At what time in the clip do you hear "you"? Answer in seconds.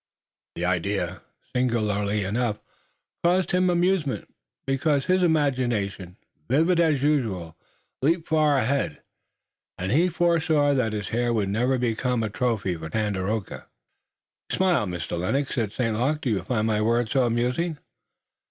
14.49-14.57, 16.31-16.41